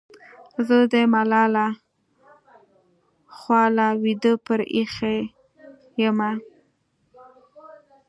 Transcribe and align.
زه 0.67 0.77
دې 0.93 1.03
ملاله 1.13 1.67
خوله 3.37 3.87
وېده 4.03 4.33
پرې 4.45 4.65
اېښې 4.75 5.15
یمه. 6.01 6.31